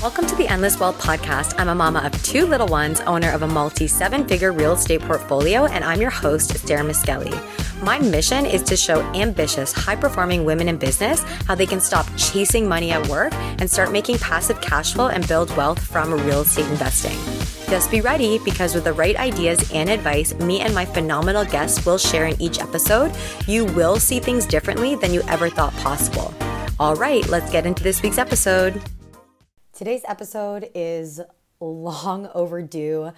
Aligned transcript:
Welcome 0.00 0.26
to 0.28 0.34
the 0.34 0.48
Endless 0.48 0.80
Wealth 0.80 0.98
Podcast. 0.98 1.54
I'm 1.58 1.68
a 1.68 1.74
mama 1.74 1.98
of 1.98 2.22
two 2.22 2.46
little 2.46 2.68
ones, 2.68 3.02
owner 3.02 3.30
of 3.32 3.42
a 3.42 3.46
multi 3.46 3.86
seven 3.86 4.26
figure 4.26 4.50
real 4.50 4.72
estate 4.72 5.02
portfolio, 5.02 5.66
and 5.66 5.84
I'm 5.84 6.00
your 6.00 6.08
host, 6.08 6.56
Sarah 6.66 6.82
Miskelly. 6.82 7.34
My 7.82 7.98
mission 7.98 8.46
is 8.46 8.62
to 8.62 8.78
show 8.78 9.02
ambitious, 9.12 9.74
high 9.74 9.96
performing 9.96 10.46
women 10.46 10.70
in 10.70 10.78
business 10.78 11.22
how 11.46 11.54
they 11.54 11.66
can 11.66 11.82
stop 11.82 12.06
chasing 12.16 12.66
money 12.66 12.92
at 12.92 13.06
work 13.08 13.34
and 13.34 13.70
start 13.70 13.92
making 13.92 14.16
passive 14.16 14.58
cash 14.62 14.94
flow 14.94 15.08
and 15.08 15.28
build 15.28 15.54
wealth 15.54 15.78
from 15.78 16.14
real 16.14 16.40
estate 16.40 16.66
investing. 16.70 17.18
Just 17.68 17.90
be 17.90 18.00
ready 18.00 18.38
because 18.38 18.74
with 18.74 18.84
the 18.84 18.94
right 18.94 19.16
ideas 19.16 19.70
and 19.70 19.90
advice, 19.90 20.32
me 20.36 20.60
and 20.60 20.74
my 20.74 20.86
phenomenal 20.86 21.44
guests 21.44 21.84
will 21.84 21.98
share 21.98 22.26
in 22.26 22.40
each 22.40 22.58
episode, 22.58 23.14
you 23.46 23.66
will 23.66 23.96
see 23.96 24.18
things 24.18 24.46
differently 24.46 24.94
than 24.94 25.12
you 25.12 25.20
ever 25.28 25.50
thought 25.50 25.74
possible. 25.74 26.32
All 26.78 26.96
right, 26.96 27.28
let's 27.28 27.52
get 27.52 27.66
into 27.66 27.82
this 27.82 28.02
week's 28.02 28.16
episode. 28.16 28.80
Today's 29.80 30.02
episode 30.06 30.68
is 30.74 31.22
long 31.58 32.26
overdue. 32.34 33.12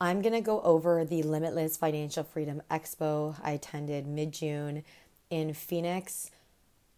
I'm 0.00 0.22
going 0.22 0.32
to 0.32 0.40
go 0.40 0.62
over 0.62 1.04
the 1.04 1.22
Limitless 1.22 1.76
Financial 1.76 2.24
Freedom 2.24 2.62
Expo 2.70 3.36
I 3.42 3.50
attended 3.50 4.06
mid 4.06 4.32
June 4.32 4.82
in 5.28 5.52
Phoenix. 5.52 6.30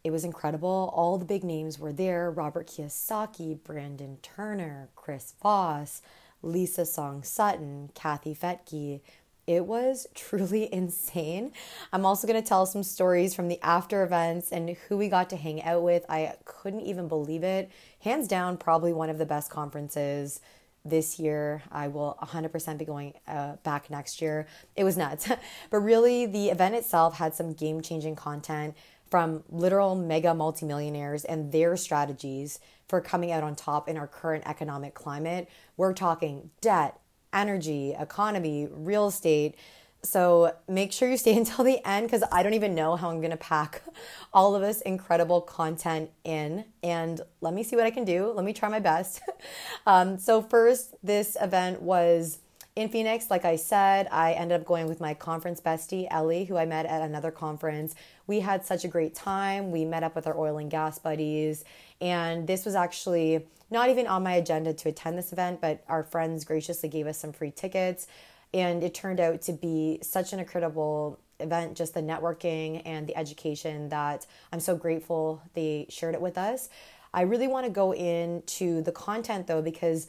It 0.05 0.13
was 0.13 0.25
incredible. 0.25 0.93
All 0.95 1.19
the 1.19 1.25
big 1.25 1.43
names 1.43 1.81
were 1.81 1.93
there 1.93 2.31
Robert 2.31 2.69
Kiyosaki, 2.69 3.61
Brandon 3.61 4.19
Turner, 4.23 4.89
Chris 4.95 5.35
Voss, 5.43 6.01
Lisa 6.41 6.87
Song 6.87 7.25
Sutton, 7.25 7.91
Kathy 7.95 8.37
Fettke, 8.37 9.01
it 9.49 9.65
was 9.65 10.07
truly 10.15 10.73
insane. 10.73 11.53
I'm 11.93 12.07
also 12.07 12.29
going 12.29 12.41
to 12.41 12.47
tell 12.47 12.67
some 12.67 12.85
stories 12.85 13.35
from 13.35 13.49
the 13.49 13.61
after 13.63 14.05
events 14.05 14.53
and 14.53 14.77
who 14.89 14.97
we 14.97 15.09
got 15.09 15.31
to 15.31 15.37
hang 15.37 15.63
out 15.63 15.83
with. 15.83 16.05
I 16.09 16.35
couldn't 16.45 16.83
even 16.83 17.09
believe 17.09 17.43
it. 17.43 17.71
Hands 18.01 18.29
down, 18.29 18.59
probably 18.59 18.93
one 18.93 19.11
of 19.11 19.19
the 19.19 19.27
best 19.27 19.51
conferences 19.51 20.41
this 20.85 21.19
year. 21.19 21.63
I 21.73 21.89
will 21.89 22.17
100% 22.23 22.79
be 22.79 22.85
going 22.85 23.15
uh, 23.27 23.57
back 23.65 23.91
next 23.91 24.21
year. 24.23 24.47
It 24.77 24.85
was 24.85 24.97
nuts. 24.97 25.29
but 25.71 25.79
really, 25.79 26.27
the 26.27 26.51
event 26.51 26.75
itself 26.75 27.17
had 27.17 27.35
some 27.35 27.55
game 27.55 27.81
changing 27.81 28.17
content 28.17 28.77
from 29.11 29.43
literal 29.49 29.95
mega 29.95 30.35
multimillionaires 30.35 31.25
and 31.25 31.51
their 31.51 31.77
strategies 31.79 32.61
for 32.87 33.01
coming 33.01 33.33
out 33.33 33.43
on 33.43 33.57
top 33.57 33.89
in 33.89 33.97
our 33.97 34.07
current 34.07 34.45
economic 34.47 34.93
climate. 34.95 35.49
We're 35.79 35.95
talking 35.95 36.51
debt, 36.61 37.01
energy, 37.33 37.95
economy, 37.99 38.69
real 38.71 39.09
estate. 39.09 39.55
So 40.03 40.55
make 40.69 40.93
sure 40.93 41.11
you 41.11 41.17
stay 41.17 41.37
until 41.37 41.65
the 41.65 41.87
end 41.87 42.07
because 42.07 42.23
I 42.31 42.43
don't 42.43 42.55
even 42.55 42.75
know 42.75 42.97
how 42.97 43.11
I'm 43.11 43.19
going 43.21 43.31
to 43.31 43.37
pack 43.37 43.83
all 44.33 44.55
of 44.55 44.63
this 44.63 44.81
incredible 44.83 45.41
content 45.41 46.11
in. 46.25 46.65
And 46.83 47.21
let 47.41 47.55
me 47.55 47.63
see 47.63 47.77
what 47.77 47.87
I 47.87 47.91
can 47.91 48.05
do. 48.05 48.33
Let 48.33 48.45
me 48.45 48.53
try 48.53 48.69
my 48.69 48.81
best. 48.81 49.21
um, 49.87 50.19
so, 50.19 50.43
first, 50.43 50.95
this 51.03 51.37
event 51.41 51.83
was 51.83 52.39
in 52.79 52.89
Phoenix. 52.89 53.29
Like 53.29 53.45
I 53.45 53.57
said, 53.57 54.07
I 54.13 54.35
ended 54.35 54.61
up 54.61 54.65
going 54.65 54.87
with 54.87 55.01
my 55.01 55.13
conference 55.13 55.61
bestie, 55.61 56.07
Ellie, 56.13 56.45
who 56.45 56.57
I 56.57 56.65
met 56.65 56.87
at 56.87 57.03
another 57.03 57.33
conference. 57.33 57.97
We 58.29 58.39
had 58.39 58.65
such 58.65 58.85
a 58.85 58.89
great 58.89 59.17
time. 59.17 59.73
We 59.73 59.85
met 59.85 60.05
up 60.05 60.15
with 60.15 60.29
our 60.29 60.39
oil 60.39 60.59
and 60.59 60.71
gas 60.71 60.97
buddies. 60.97 61.65
And 62.01 62.47
this 62.47 62.65
was 62.65 62.77
actually 62.77 63.49
not 63.69 63.91
even 63.91 64.07
on 64.07 64.23
my 64.23 64.35
agenda 64.35 64.73
to 64.75 64.91
attend 64.91 65.19
this 65.19 65.33
event, 65.33 65.61
but 65.61 65.83
our 65.89 66.05
friends 66.05 66.45
graciously 66.45 66.89
gave 66.89 67.09
us 67.09 67.19
some 67.19 67.33
free 67.33 67.51
tickets. 67.51 68.07
And 68.55 68.85
it 68.85 68.95
turned 68.95 69.19
out 69.19 69.43
to 69.43 69.53
be 69.53 69.99
such 70.03 70.33
an 70.33 70.39
incredible 70.39 71.19
event, 71.41 71.77
just 71.77 71.95
the 71.95 72.01
networking 72.01 72.83
and 72.85 73.09
the 73.09 73.17
education 73.17 73.89
that 73.89 74.25
I'm 74.53 74.61
so 74.61 74.77
grateful 74.77 75.43
they 75.55 75.87
shared 75.89 76.15
it 76.15 76.21
with 76.21 76.39
us. 76.39 76.69
I 77.13 77.23
really 77.23 77.49
want 77.49 77.67
to 77.67 77.73
go 77.73 77.93
into 77.93 78.83
the 78.83 78.93
content 78.93 79.49
though, 79.49 79.63
because 79.63 80.07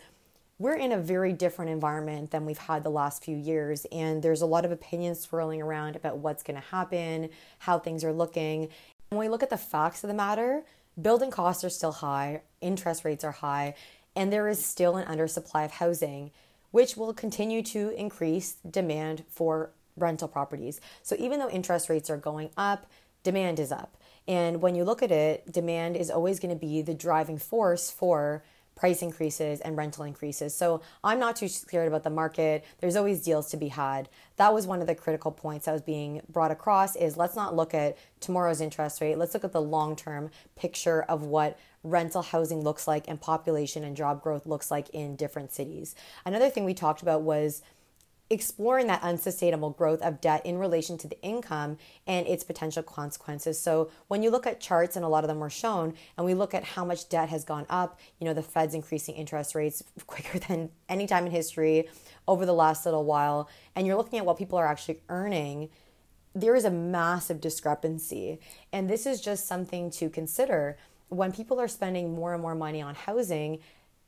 we're 0.59 0.75
in 0.75 0.91
a 0.91 0.97
very 0.97 1.31
different 1.31 1.71
environment 1.71 2.31
than 2.31 2.45
we've 2.45 2.57
had 2.57 2.83
the 2.83 2.89
last 2.89 3.23
few 3.23 3.35
years. 3.35 3.85
And 3.91 4.21
there's 4.21 4.41
a 4.41 4.45
lot 4.45 4.65
of 4.65 4.71
opinions 4.71 5.21
swirling 5.21 5.61
around 5.61 5.95
about 5.95 6.17
what's 6.17 6.43
going 6.43 6.59
to 6.59 6.67
happen, 6.67 7.29
how 7.59 7.79
things 7.79 8.03
are 8.03 8.11
looking. 8.11 8.67
When 9.09 9.19
we 9.19 9.29
look 9.29 9.41
at 9.41 9.49
the 9.49 9.57
facts 9.57 10.03
of 10.03 10.09
the 10.09 10.13
matter, 10.13 10.63
building 11.01 11.31
costs 11.31 11.63
are 11.63 11.69
still 11.69 11.93
high, 11.93 12.41
interest 12.59 13.05
rates 13.05 13.23
are 13.23 13.31
high, 13.31 13.73
and 14.15 14.33
there 14.33 14.49
is 14.49 14.63
still 14.63 14.97
an 14.97 15.07
undersupply 15.07 15.63
of 15.63 15.71
housing, 15.71 16.31
which 16.71 16.97
will 16.97 17.13
continue 17.13 17.63
to 17.63 17.91
increase 17.91 18.57
demand 18.69 19.23
for 19.29 19.71
rental 19.95 20.27
properties. 20.27 20.81
So 21.03 21.15
even 21.17 21.39
though 21.39 21.49
interest 21.49 21.89
rates 21.89 22.09
are 22.09 22.17
going 22.17 22.49
up, 22.57 22.85
demand 23.23 23.59
is 23.59 23.71
up. 23.71 23.95
And 24.27 24.61
when 24.61 24.75
you 24.75 24.83
look 24.83 25.01
at 25.01 25.11
it, 25.11 25.51
demand 25.51 25.95
is 25.95 26.11
always 26.11 26.39
going 26.39 26.53
to 26.53 26.59
be 26.59 26.81
the 26.81 26.93
driving 26.93 27.37
force 27.37 27.89
for 27.89 28.43
price 28.79 29.01
increases 29.01 29.59
and 29.59 29.75
rental 29.75 30.05
increases. 30.05 30.55
So 30.55 30.81
I'm 31.03 31.19
not 31.19 31.35
too 31.35 31.49
scared 31.49 31.89
about 31.89 32.03
the 32.03 32.09
market. 32.09 32.63
There's 32.79 32.95
always 32.95 33.21
deals 33.21 33.49
to 33.51 33.57
be 33.57 33.67
had. 33.67 34.07
That 34.37 34.53
was 34.53 34.65
one 34.65 34.79
of 34.79 34.87
the 34.87 34.95
critical 34.95 35.31
points 35.31 35.65
that 35.65 35.73
was 35.73 35.81
being 35.81 36.21
brought 36.29 36.49
across 36.49 36.95
is 36.95 37.17
let's 37.17 37.35
not 37.35 37.53
look 37.53 37.73
at 37.73 37.97
tomorrow's 38.21 38.61
interest 38.61 39.01
rate. 39.01 39.17
Let's 39.17 39.33
look 39.33 39.43
at 39.43 39.51
the 39.51 39.61
long-term 39.61 40.31
picture 40.55 41.01
of 41.03 41.23
what 41.23 41.59
rental 41.83 42.21
housing 42.21 42.61
looks 42.61 42.87
like 42.87 43.09
and 43.09 43.19
population 43.19 43.83
and 43.83 43.97
job 43.97 44.21
growth 44.21 44.45
looks 44.45 44.71
like 44.71 44.89
in 44.91 45.17
different 45.17 45.51
cities. 45.51 45.93
Another 46.25 46.49
thing 46.49 46.63
we 46.63 46.73
talked 46.73 47.01
about 47.01 47.21
was 47.21 47.61
exploring 48.31 48.85
that 48.87 49.01
unsustainable 49.01 49.71
growth 49.71 50.01
of 50.03 50.21
debt 50.21 50.45
in 50.45 50.59
relation 50.59 50.97
to 50.99 51.07
the 51.07 51.19
income 51.21 51.77
and 52.05 52.27
its 52.27 52.43
potential 52.43 52.83
consequences. 52.83 53.59
So 53.59 53.89
when 54.07 54.21
you 54.21 54.29
look 54.29 54.45
at 54.45 54.59
charts 54.59 54.95
and 54.95 55.03
a 55.03 55.07
lot 55.07 55.23
of 55.23 55.27
them 55.27 55.39
were 55.39 55.49
shown 55.49 55.95
and 56.15 56.25
we 56.25 56.35
look 56.35 56.53
at 56.53 56.63
how 56.63 56.85
much 56.85 57.09
debt 57.09 57.29
has 57.29 57.43
gone 57.43 57.65
up, 57.69 57.99
you 58.19 58.25
know, 58.25 58.33
the 58.35 58.43
Fed's 58.43 58.75
increasing 58.75 59.15
interest 59.15 59.55
rates 59.55 59.83
quicker 60.07 60.37
than 60.39 60.69
any 60.87 61.07
time 61.07 61.25
in 61.25 61.31
history 61.31 61.89
over 62.27 62.45
the 62.45 62.53
last 62.53 62.85
little 62.85 63.03
while 63.03 63.49
and 63.75 63.87
you're 63.87 63.97
looking 63.97 64.19
at 64.19 64.25
what 64.25 64.37
people 64.37 64.59
are 64.59 64.67
actually 64.67 65.01
earning, 65.09 65.69
there 66.35 66.55
is 66.55 66.65
a 66.65 66.71
massive 66.71 67.41
discrepancy. 67.41 68.39
And 68.71 68.87
this 68.87 69.07
is 69.07 69.21
just 69.21 69.47
something 69.47 69.89
to 69.91 70.07
consider 70.09 70.77
when 71.07 71.31
people 71.31 71.59
are 71.59 71.67
spending 71.67 72.13
more 72.13 72.33
and 72.33 72.41
more 72.43 72.53
money 72.53 72.79
on 72.79 72.93
housing 72.93 73.59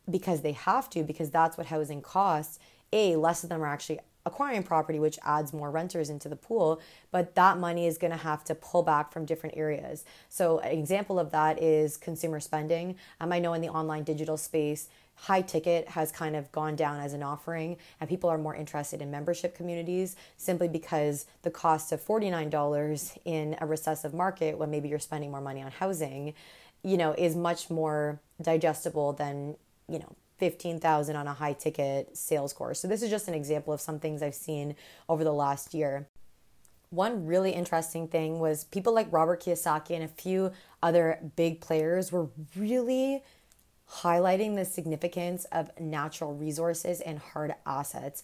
because 0.07 0.41
they 0.41 0.51
have 0.51 0.91
to 0.91 1.03
because 1.03 1.31
that's 1.31 1.57
what 1.57 1.67
housing 1.67 2.01
costs 2.03 2.59
a 2.93 3.15
less 3.15 3.43
of 3.43 3.49
them 3.49 3.61
are 3.61 3.67
actually 3.67 3.99
acquiring 4.25 4.63
property, 4.63 4.99
which 4.99 5.19
adds 5.23 5.53
more 5.53 5.71
renters 5.71 6.09
into 6.09 6.29
the 6.29 6.35
pool, 6.35 6.81
but 7.11 7.35
that 7.35 7.57
money 7.57 7.87
is 7.87 7.97
going 7.97 8.11
to 8.11 8.17
have 8.17 8.43
to 8.45 8.55
pull 8.55 8.83
back 8.83 9.11
from 9.11 9.25
different 9.25 9.57
areas. 9.57 10.05
So, 10.29 10.59
an 10.59 10.77
example 10.77 11.19
of 11.19 11.31
that 11.31 11.61
is 11.61 11.97
consumer 11.97 12.39
spending. 12.39 12.95
Um, 13.19 13.31
I 13.31 13.39
know 13.39 13.53
in 13.53 13.61
the 13.61 13.69
online 13.69 14.03
digital 14.03 14.37
space, 14.37 14.89
high 15.15 15.41
ticket 15.41 15.87
has 15.89 16.11
kind 16.11 16.35
of 16.35 16.51
gone 16.51 16.75
down 16.75 16.99
as 16.99 17.13
an 17.13 17.21
offering, 17.21 17.77
and 17.99 18.09
people 18.09 18.29
are 18.29 18.37
more 18.37 18.55
interested 18.55 19.01
in 19.01 19.11
membership 19.11 19.55
communities 19.55 20.15
simply 20.37 20.67
because 20.67 21.27
the 21.43 21.51
cost 21.51 21.91
of 21.91 22.03
$49 22.03 23.17
in 23.25 23.55
a 23.61 23.65
recessive 23.65 24.13
market 24.13 24.57
when 24.57 24.71
maybe 24.71 24.89
you're 24.89 24.99
spending 24.99 25.29
more 25.29 25.41
money 25.41 25.61
on 25.61 25.71
housing, 25.71 26.33
you 26.83 26.97
know, 26.97 27.13
is 27.13 27.35
much 27.35 27.69
more 27.69 28.19
digestible 28.41 29.13
than, 29.13 29.55
you 29.87 29.99
know, 29.99 30.15
15,000 30.41 31.15
on 31.15 31.27
a 31.27 31.33
high 31.33 31.53
ticket 31.53 32.17
sales 32.17 32.51
course. 32.51 32.79
So 32.79 32.87
this 32.87 33.03
is 33.03 33.11
just 33.11 33.27
an 33.27 33.35
example 33.35 33.71
of 33.71 33.79
some 33.79 33.99
things 33.99 34.23
I've 34.23 34.33
seen 34.33 34.75
over 35.07 35.23
the 35.23 35.31
last 35.31 35.75
year. 35.75 36.07
One 36.89 37.27
really 37.27 37.51
interesting 37.51 38.07
thing 38.07 38.39
was 38.39 38.63
people 38.63 38.91
like 38.91 39.07
Robert 39.11 39.43
Kiyosaki 39.43 39.91
and 39.91 40.03
a 40.03 40.07
few 40.07 40.51
other 40.81 41.19
big 41.35 41.61
players 41.61 42.11
were 42.11 42.29
really 42.57 43.21
highlighting 43.97 44.55
the 44.55 44.65
significance 44.65 45.45
of 45.51 45.69
natural 45.79 46.33
resources 46.33 47.01
and 47.01 47.19
hard 47.19 47.53
assets 47.63 48.23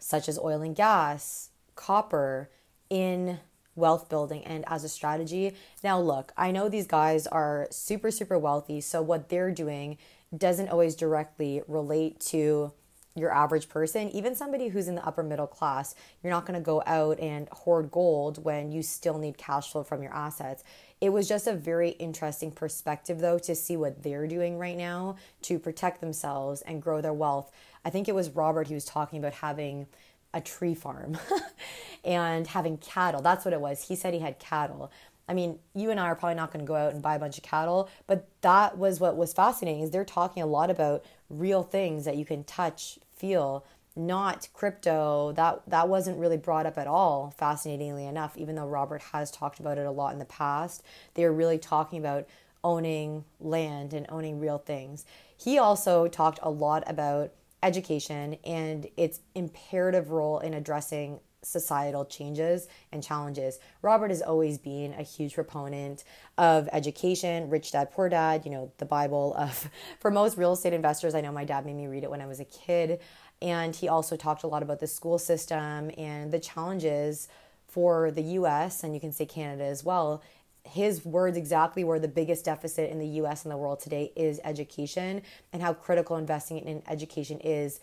such 0.00 0.28
as 0.28 0.40
oil 0.40 0.62
and 0.62 0.74
gas, 0.74 1.50
copper 1.76 2.50
in 2.90 3.38
wealth 3.76 4.08
building 4.08 4.42
and 4.42 4.64
as 4.66 4.82
a 4.82 4.88
strategy. 4.88 5.54
Now, 5.84 6.00
look, 6.00 6.32
I 6.36 6.50
know 6.50 6.68
these 6.68 6.88
guys 6.88 7.28
are 7.28 7.68
super, 7.70 8.10
super 8.10 8.36
wealthy. 8.36 8.80
So, 8.80 9.00
what 9.00 9.28
they're 9.28 9.52
doing 9.52 9.96
doesn't 10.36 10.68
always 10.68 10.96
directly 10.96 11.62
relate 11.66 12.20
to 12.20 12.72
your 13.14 13.32
average 13.32 13.68
person, 13.68 14.08
even 14.10 14.34
somebody 14.34 14.68
who's 14.68 14.88
in 14.88 14.94
the 14.94 15.06
upper 15.06 15.22
middle 15.22 15.46
class, 15.46 15.94
you're 16.22 16.30
not 16.30 16.46
going 16.46 16.58
to 16.58 16.64
go 16.64 16.82
out 16.86 17.18
and 17.20 17.48
hoard 17.50 17.90
gold 17.90 18.42
when 18.42 18.72
you 18.72 18.82
still 18.82 19.18
need 19.18 19.36
cash 19.36 19.70
flow 19.70 19.82
from 19.82 20.02
your 20.02 20.14
assets. 20.14 20.64
It 21.00 21.10
was 21.10 21.28
just 21.28 21.46
a 21.46 21.52
very 21.52 21.90
interesting 21.90 22.50
perspective, 22.50 23.18
though, 23.18 23.38
to 23.40 23.54
see 23.54 23.76
what 23.76 24.02
they're 24.02 24.26
doing 24.26 24.58
right 24.58 24.76
now 24.76 25.16
to 25.42 25.58
protect 25.58 26.00
themselves 26.00 26.62
and 26.62 26.80
grow 26.80 27.00
their 27.00 27.12
wealth. 27.12 27.50
I 27.84 27.90
think 27.90 28.08
it 28.08 28.14
was 28.14 28.30
Robert 28.30 28.68
he 28.68 28.74
was 28.74 28.84
talking 28.84 29.18
about 29.18 29.34
having 29.34 29.88
a 30.32 30.40
tree 30.40 30.74
farm 30.74 31.18
and 32.04 32.46
having 32.46 32.78
cattle. 32.78 33.20
That's 33.20 33.44
what 33.44 33.52
it 33.52 33.60
was. 33.60 33.88
He 33.88 33.96
said 33.96 34.14
he 34.14 34.20
had 34.20 34.38
cattle. 34.38 34.90
I 35.32 35.34
mean, 35.34 35.58
you 35.74 35.90
and 35.90 35.98
I 35.98 36.08
are 36.08 36.14
probably 36.14 36.34
not 36.34 36.52
going 36.52 36.62
to 36.62 36.68
go 36.68 36.74
out 36.74 36.92
and 36.92 37.00
buy 37.00 37.14
a 37.14 37.18
bunch 37.18 37.38
of 37.38 37.42
cattle, 37.42 37.88
but 38.06 38.28
that 38.42 38.76
was 38.76 39.00
what 39.00 39.16
was 39.16 39.32
fascinating 39.32 39.80
is 39.80 39.90
they're 39.90 40.04
talking 40.04 40.42
a 40.42 40.46
lot 40.46 40.68
about 40.68 41.02
real 41.30 41.62
things 41.62 42.04
that 42.04 42.18
you 42.18 42.26
can 42.26 42.44
touch, 42.44 42.98
feel, 43.16 43.64
not 43.96 44.48
crypto. 44.52 45.32
That 45.32 45.62
that 45.68 45.88
wasn't 45.88 46.18
really 46.18 46.36
brought 46.36 46.66
up 46.66 46.76
at 46.76 46.86
all, 46.86 47.32
fascinatingly 47.38 48.04
enough, 48.04 48.36
even 48.36 48.56
though 48.56 48.66
Robert 48.66 49.00
has 49.12 49.30
talked 49.30 49.58
about 49.58 49.78
it 49.78 49.86
a 49.86 49.90
lot 49.90 50.12
in 50.12 50.18
the 50.18 50.26
past. 50.26 50.82
They're 51.14 51.32
really 51.32 51.58
talking 51.58 51.98
about 51.98 52.28
owning 52.62 53.24
land 53.40 53.94
and 53.94 54.04
owning 54.10 54.38
real 54.38 54.58
things. 54.58 55.06
He 55.34 55.56
also 55.56 56.08
talked 56.08 56.40
a 56.42 56.50
lot 56.50 56.84
about 56.86 57.32
education 57.62 58.36
and 58.44 58.86
its 58.98 59.20
imperative 59.34 60.10
role 60.10 60.40
in 60.40 60.52
addressing 60.52 61.20
societal 61.42 62.04
changes 62.04 62.68
and 62.92 63.02
challenges. 63.02 63.58
Robert 63.82 64.10
has 64.10 64.22
always 64.22 64.58
been 64.58 64.92
a 64.94 65.02
huge 65.02 65.34
proponent 65.34 66.04
of 66.38 66.68
education, 66.72 67.50
rich 67.50 67.72
dad, 67.72 67.90
poor 67.90 68.08
dad, 68.08 68.44
you 68.44 68.50
know, 68.50 68.72
the 68.78 68.84
Bible 68.84 69.34
of 69.36 69.68
for 70.00 70.10
most 70.10 70.38
real 70.38 70.52
estate 70.52 70.72
investors. 70.72 71.14
I 71.14 71.20
know 71.20 71.32
my 71.32 71.44
dad 71.44 71.66
made 71.66 71.76
me 71.76 71.86
read 71.86 72.04
it 72.04 72.10
when 72.10 72.20
I 72.20 72.26
was 72.26 72.40
a 72.40 72.44
kid. 72.44 73.00
And 73.40 73.74
he 73.74 73.88
also 73.88 74.16
talked 74.16 74.44
a 74.44 74.46
lot 74.46 74.62
about 74.62 74.78
the 74.78 74.86
school 74.86 75.18
system 75.18 75.90
and 75.98 76.30
the 76.30 76.38
challenges 76.38 77.28
for 77.66 78.10
the 78.10 78.22
US 78.22 78.84
and 78.84 78.94
you 78.94 79.00
can 79.00 79.12
say 79.12 79.26
Canada 79.26 79.64
as 79.64 79.82
well. 79.82 80.22
His 80.64 81.04
words 81.04 81.36
exactly 81.36 81.82
were 81.82 81.98
the 81.98 82.06
biggest 82.06 82.44
deficit 82.44 82.90
in 82.90 83.00
the 83.00 83.06
US 83.22 83.44
and 83.44 83.50
the 83.50 83.56
world 83.56 83.80
today 83.80 84.12
is 84.14 84.40
education 84.44 85.22
and 85.52 85.60
how 85.60 85.74
critical 85.74 86.16
investing 86.16 86.58
in 86.58 86.82
education 86.86 87.40
is 87.40 87.80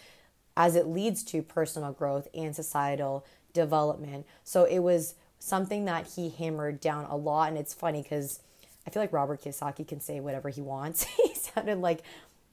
as 0.55 0.75
it 0.75 0.87
leads 0.87 1.23
to 1.23 1.41
personal 1.41 1.91
growth 1.91 2.27
and 2.33 2.55
societal 2.55 3.25
development. 3.53 4.25
So 4.43 4.63
it 4.63 4.79
was 4.79 5.15
something 5.39 5.85
that 5.85 6.07
he 6.15 6.29
hammered 6.29 6.79
down 6.79 7.05
a 7.05 7.15
lot. 7.15 7.49
And 7.49 7.57
it's 7.57 7.73
funny 7.73 8.01
because 8.01 8.41
I 8.85 8.89
feel 8.89 9.01
like 9.01 9.13
Robert 9.13 9.41
Kiyosaki 9.41 9.87
can 9.87 9.99
say 9.99 10.19
whatever 10.19 10.49
he 10.49 10.61
wants. 10.61 11.03
he 11.23 11.33
sounded 11.35 11.79
like, 11.79 12.01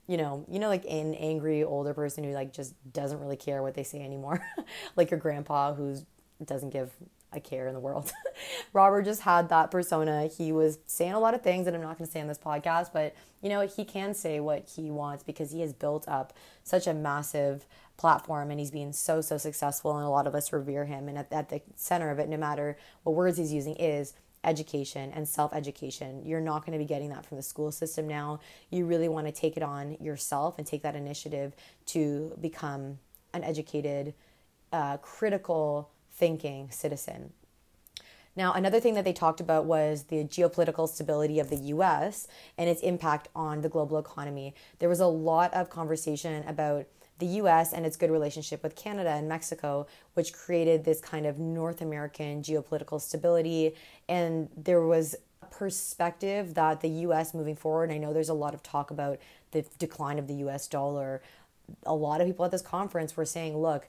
you 0.06 0.16
know, 0.16 0.44
you 0.48 0.58
know, 0.58 0.68
like 0.68 0.84
an 0.84 1.14
angry 1.14 1.64
older 1.64 1.94
person 1.94 2.24
who 2.24 2.32
like 2.32 2.52
just 2.52 2.74
doesn't 2.92 3.20
really 3.20 3.36
care 3.36 3.62
what 3.62 3.74
they 3.74 3.82
say 3.82 4.00
anymore. 4.00 4.44
like 4.96 5.10
your 5.10 5.20
grandpa 5.20 5.74
who 5.74 5.96
doesn't 6.44 6.70
give 6.70 6.92
a 7.32 7.40
care 7.40 7.66
in 7.66 7.74
the 7.74 7.80
world. 7.80 8.12
Robert 8.72 9.02
just 9.02 9.22
had 9.22 9.48
that 9.48 9.70
persona. 9.70 10.26
He 10.26 10.52
was 10.52 10.78
saying 10.86 11.12
a 11.12 11.20
lot 11.20 11.34
of 11.34 11.42
things 11.42 11.64
that 11.64 11.74
I'm 11.74 11.82
not 11.82 11.98
going 11.98 12.06
to 12.06 12.12
say 12.12 12.20
on 12.20 12.28
this 12.28 12.38
podcast, 12.38 12.92
but 12.92 13.14
you 13.42 13.48
know, 13.48 13.66
he 13.66 13.84
can 13.84 14.14
say 14.14 14.40
what 14.40 14.68
he 14.74 14.90
wants 14.90 15.22
because 15.22 15.50
he 15.50 15.60
has 15.60 15.72
built 15.72 16.06
up 16.08 16.32
such 16.64 16.86
a 16.86 16.94
massive 16.94 17.66
platform 17.96 18.50
and 18.50 18.60
he's 18.60 18.70
being 18.70 18.92
so 18.92 19.22
so 19.22 19.38
successful 19.38 19.96
and 19.96 20.04
a 20.04 20.10
lot 20.10 20.26
of 20.26 20.34
us 20.34 20.52
revere 20.52 20.84
him 20.84 21.08
and 21.08 21.16
at, 21.16 21.32
at 21.32 21.48
the 21.48 21.62
center 21.76 22.10
of 22.10 22.18
it 22.18 22.28
no 22.28 22.36
matter 22.36 22.76
what 23.04 23.16
words 23.16 23.38
he's 23.38 23.54
using 23.54 23.74
is 23.76 24.12
education 24.46 25.10
and 25.12 25.28
self 25.28 25.52
education. 25.52 26.22
You're 26.24 26.40
not 26.40 26.64
going 26.64 26.78
to 26.78 26.82
be 26.82 26.88
getting 26.88 27.10
that 27.10 27.26
from 27.26 27.36
the 27.36 27.42
school 27.42 27.72
system 27.72 28.06
now. 28.06 28.40
You 28.70 28.86
really 28.86 29.08
want 29.08 29.26
to 29.26 29.32
take 29.32 29.56
it 29.56 29.62
on 29.62 29.96
yourself 30.00 30.56
and 30.58 30.66
take 30.66 30.82
that 30.82 30.94
initiative 30.94 31.54
to 31.86 32.36
become 32.40 32.98
an 33.34 33.44
educated, 33.44 34.14
uh, 34.72 34.96
critical 34.98 35.90
thinking 36.16 36.70
citizen. 36.70 37.32
Now, 38.36 38.52
another 38.52 38.80
thing 38.80 38.94
that 38.94 39.04
they 39.04 39.14
talked 39.14 39.40
about 39.40 39.64
was 39.64 40.04
the 40.04 40.24
geopolitical 40.24 40.88
stability 40.88 41.40
of 41.40 41.48
the 41.48 41.56
US 41.56 42.28
and 42.58 42.68
its 42.68 42.82
impact 42.82 43.28
on 43.34 43.62
the 43.62 43.68
global 43.68 43.98
economy. 43.98 44.54
There 44.78 44.90
was 44.90 45.00
a 45.00 45.06
lot 45.06 45.54
of 45.54 45.70
conversation 45.70 46.46
about 46.46 46.86
the 47.18 47.26
US 47.26 47.72
and 47.72 47.86
its 47.86 47.96
good 47.96 48.10
relationship 48.10 48.62
with 48.62 48.76
Canada 48.76 49.08
and 49.10 49.26
Mexico, 49.26 49.86
which 50.12 50.34
created 50.34 50.84
this 50.84 51.00
kind 51.00 51.24
of 51.24 51.38
North 51.38 51.80
American 51.80 52.42
geopolitical 52.42 53.00
stability. 53.00 53.74
And 54.06 54.50
there 54.54 54.82
was 54.82 55.16
a 55.40 55.46
perspective 55.46 56.52
that 56.54 56.82
the 56.82 56.88
US 56.88 57.32
moving 57.32 57.56
forward, 57.56 57.90
I 57.90 57.96
know 57.96 58.12
there's 58.12 58.28
a 58.28 58.34
lot 58.34 58.52
of 58.52 58.62
talk 58.62 58.90
about 58.90 59.18
the 59.52 59.64
decline 59.78 60.18
of 60.18 60.26
the 60.26 60.34
US 60.34 60.68
dollar. 60.68 61.22
A 61.86 61.94
lot 61.94 62.20
of 62.20 62.26
people 62.26 62.44
at 62.44 62.50
this 62.50 62.60
conference 62.60 63.16
were 63.16 63.24
saying, 63.24 63.56
look, 63.56 63.88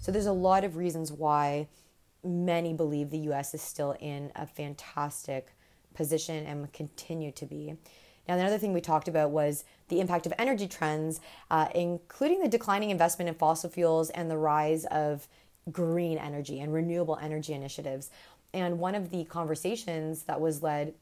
So 0.00 0.10
there's 0.10 0.26
a 0.26 0.32
lot 0.32 0.64
of 0.64 0.76
reasons 0.76 1.12
why 1.12 1.68
many 2.24 2.72
believe 2.72 3.10
the 3.10 3.18
US 3.30 3.54
is 3.54 3.62
still 3.62 3.96
in 4.00 4.32
a 4.34 4.46
fantastic 4.46 5.54
position 5.94 6.44
and 6.46 6.60
will 6.60 6.68
continue 6.72 7.32
to 7.32 7.46
be. 7.46 7.76
Now, 8.28 8.34
another 8.34 8.58
thing 8.58 8.72
we 8.72 8.80
talked 8.80 9.08
about 9.08 9.30
was 9.30 9.64
the 9.88 10.00
impact 10.00 10.26
of 10.26 10.32
energy 10.38 10.68
trends, 10.68 11.20
uh, 11.50 11.68
including 11.74 12.40
the 12.40 12.48
declining 12.48 12.90
investment 12.90 13.28
in 13.28 13.34
fossil 13.34 13.68
fuels 13.68 14.10
and 14.10 14.30
the 14.30 14.36
rise 14.36 14.84
of 14.86 15.26
green 15.70 16.18
energy 16.18 16.60
and 16.60 16.72
renewable 16.72 17.18
energy 17.20 17.52
initiatives. 17.52 18.10
And 18.54 18.78
one 18.78 18.94
of 18.94 19.10
the 19.10 19.24
conversations 19.24 20.24
that 20.24 20.40
was 20.40 20.62
led 20.62 20.94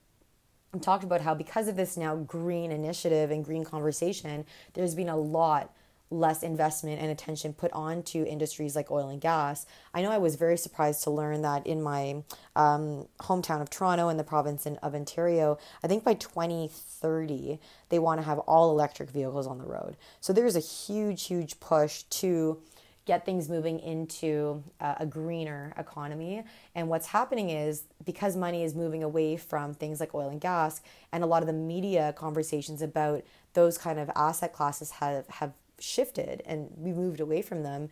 talked 0.81 1.05
about 1.05 1.21
how 1.21 1.35
because 1.35 1.69
of 1.69 1.77
this 1.77 1.97
now 1.97 2.17
green 2.17 2.71
initiative 2.71 3.31
and 3.31 3.45
green 3.45 3.65
conversation, 3.65 4.45
there's 4.75 4.95
been 4.95 5.09
a 5.09 5.17
lot 5.17 5.75
less 6.11 6.43
investment 6.43 7.01
and 7.01 7.11
attention 7.11 7.53
put 7.53 7.73
on 7.73 8.03
to 8.03 8.27
industries 8.27 8.75
like 8.75 8.91
oil 8.91 9.09
and 9.09 9.21
gas. 9.21 9.65
I 9.95 10.03
know 10.03 10.11
I 10.11 10.19
was 10.19 10.37
very 10.37 10.57
surprised 10.57 11.05
to 11.05 11.11
learn 11.11 11.43
that 11.43 11.67
in 11.67 11.83
my 11.83 12.23
um, 12.57 13.07
hometown 13.21 13.63
of 13.63 13.71
Toronto 13.71 14.09
in 14.09 14.17
the 14.17 14.25
province 14.25 14.67
in, 14.67 14.77
of 14.79 14.95
Ontario, 14.95 15.59
I 15.85 15.87
think 15.87 16.03
by 16.03 16.15
2030, 16.15 17.61
they 17.91 17.99
want 17.99 18.21
to 18.21 18.27
have 18.27 18.41
all 18.41 18.71
electric 18.71 19.11
vehicles 19.11 19.47
on 19.47 19.59
the 19.59 19.67
road. 19.67 19.97
So 20.21 20.33
there's 20.33 20.57
a 20.57 20.61
huge, 20.61 21.27
huge 21.27 21.61
push 21.61 22.03
to 22.03 22.61
get 23.07 23.25
things 23.25 23.49
moving 23.49 23.81
into 23.81 24.63
uh, 24.81 24.95
a 25.01 25.07
greener 25.07 25.73
economy. 25.79 26.45
And 26.75 26.89
what's 26.89 27.07
happening 27.07 27.51
is 27.51 27.85
because 28.05 28.37
money 28.37 28.63
is 28.63 28.75
moving 28.75 29.03
away 29.03 29.37
from 29.37 29.75
things 29.75 30.01
like 30.01 30.15
oil 30.15 30.29
and 30.29 30.41
gas, 30.41 30.81
and 31.13 31.25
a 31.25 31.27
lot 31.27 31.43
of 31.43 31.47
the 31.47 31.53
media 31.53 32.15
conversations 32.17 32.83
about 32.83 33.25
those 33.55 33.79
kind 33.79 33.99
of 33.99 34.11
asset 34.15 34.53
classes 34.53 34.93
have, 34.93 35.27
have 35.29 35.53
shifted 35.81 36.43
and 36.47 36.69
we 36.77 36.93
moved 36.93 37.21
away 37.21 37.43
from 37.43 37.63
them 37.63 37.89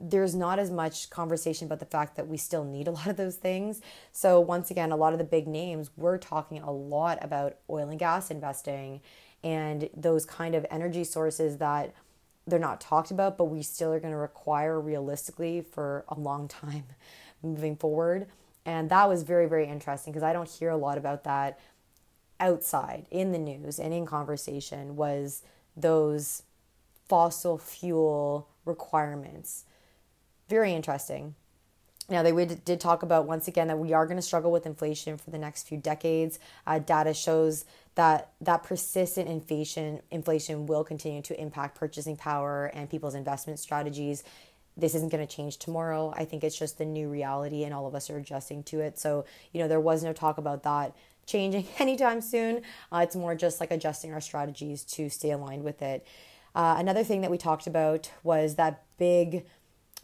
there's 0.00 0.34
not 0.34 0.58
as 0.58 0.70
much 0.70 1.10
conversation 1.10 1.66
about 1.66 1.78
the 1.78 1.84
fact 1.84 2.16
that 2.16 2.26
we 2.26 2.38
still 2.38 2.64
need 2.64 2.88
a 2.88 2.90
lot 2.92 3.06
of 3.06 3.16
those 3.16 3.36
things. 3.36 3.82
So, 4.12 4.40
once 4.40 4.70
again, 4.70 4.92
a 4.92 4.96
lot 4.96 5.12
of 5.12 5.18
the 5.18 5.24
big 5.24 5.46
names, 5.46 5.90
we're 5.96 6.18
talking 6.18 6.58
a 6.60 6.72
lot 6.72 7.18
about 7.20 7.56
oil 7.68 7.88
and 7.88 7.98
gas 7.98 8.30
investing 8.30 9.00
and 9.44 9.88
those 9.94 10.24
kind 10.24 10.54
of 10.54 10.66
energy 10.70 11.04
sources 11.04 11.58
that 11.58 11.94
they're 12.46 12.58
not 12.58 12.80
talked 12.80 13.10
about, 13.10 13.38
but 13.38 13.44
we 13.44 13.62
still 13.62 13.92
are 13.92 14.00
going 14.00 14.12
to 14.12 14.18
require 14.18 14.80
realistically 14.80 15.60
for 15.60 16.04
a 16.08 16.18
long 16.18 16.48
time 16.48 16.84
moving 17.42 17.76
forward. 17.76 18.26
And 18.66 18.90
that 18.90 19.08
was 19.08 19.22
very, 19.22 19.46
very 19.46 19.66
interesting 19.66 20.12
because 20.12 20.22
I 20.22 20.32
don't 20.32 20.48
hear 20.48 20.70
a 20.70 20.76
lot 20.76 20.98
about 20.98 21.24
that 21.24 21.58
outside 22.38 23.06
in 23.10 23.32
the 23.32 23.38
news 23.38 23.78
and 23.78 23.92
in 23.92 24.06
conversation 24.06 24.96
was 24.96 25.42
those 25.76 26.42
fossil 27.10 27.58
fuel 27.58 28.48
requirements. 28.64 29.64
Very 30.48 30.72
interesting. 30.72 31.34
Now, 32.08 32.22
they 32.22 32.44
did 32.44 32.80
talk 32.80 33.02
about 33.02 33.26
once 33.26 33.46
again 33.46 33.68
that 33.68 33.78
we 33.78 33.92
are 33.92 34.06
going 34.06 34.16
to 34.16 34.22
struggle 34.22 34.50
with 34.50 34.64
inflation 34.64 35.16
for 35.16 35.30
the 35.30 35.38
next 35.38 35.68
few 35.68 35.76
decades. 35.78 36.38
Uh, 36.66 36.78
data 36.78 37.12
shows 37.12 37.64
that 37.96 38.30
that 38.40 38.62
persistent 38.62 39.28
inflation 39.28 40.00
inflation 40.10 40.66
will 40.66 40.84
continue 40.84 41.22
to 41.22 41.40
impact 41.40 41.76
purchasing 41.76 42.16
power 42.16 42.66
and 42.66 42.88
people's 42.88 43.14
investment 43.14 43.58
strategies. 43.58 44.24
This 44.76 44.94
isn't 44.94 45.10
going 45.10 45.26
to 45.26 45.32
change 45.32 45.58
tomorrow. 45.58 46.14
I 46.16 46.24
think 46.24 46.42
it's 46.42 46.58
just 46.58 46.78
the 46.78 46.84
new 46.84 47.08
reality, 47.08 47.64
and 47.64 47.74
all 47.74 47.86
of 47.86 47.94
us 47.94 48.08
are 48.08 48.18
adjusting 48.18 48.62
to 48.64 48.80
it. 48.80 48.98
So, 48.98 49.24
you 49.52 49.60
know, 49.60 49.68
there 49.68 49.80
was 49.80 50.02
no 50.02 50.12
talk 50.12 50.38
about 50.38 50.62
that 50.62 50.96
changing 51.26 51.66
anytime 51.78 52.20
soon. 52.20 52.62
Uh, 52.92 53.00
it's 53.04 53.16
more 53.16 53.34
just 53.34 53.60
like 53.60 53.70
adjusting 53.70 54.12
our 54.12 54.20
strategies 54.20 54.84
to 54.84 55.08
stay 55.08 55.30
aligned 55.30 55.64
with 55.64 55.82
it. 55.82 56.06
Uh, 56.54 56.76
another 56.78 57.04
thing 57.04 57.20
that 57.20 57.30
we 57.30 57.38
talked 57.38 57.66
about 57.66 58.10
was 58.22 58.56
that 58.56 58.84
big 58.98 59.44